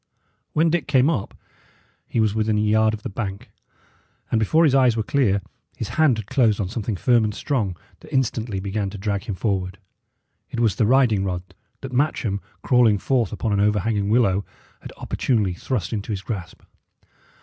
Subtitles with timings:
[0.53, 1.37] When Dick came up,
[2.07, 3.51] he was within a yard of the bank;
[4.31, 5.43] and before his eyes were clear,
[5.77, 9.35] his hand had closed on something firm and strong that instantly began to drag him
[9.35, 9.77] forward.
[10.49, 11.43] It was the riding rod,
[11.81, 14.43] that Matcham, crawling forth upon an overhanging willow,
[14.79, 16.63] had opportunely thrust into his grasp.